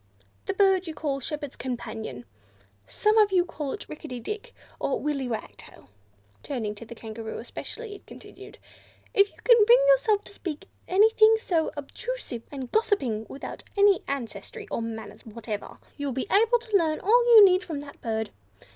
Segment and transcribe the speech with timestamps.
[0.47, 2.25] "The bird you call Shepherd's Companion.
[2.87, 5.89] Some of you call it Rickety Dick, or Willy Wagtail."
[6.41, 8.57] Turning to the Kangaroo especially, it continued,
[9.13, 14.03] "If you can bring yourself to speak to anything so obtrusive and gossiping, without any
[14.07, 18.01] ancestry or manners whatever, you will be able to learn all you need from that
[18.01, 18.31] bird.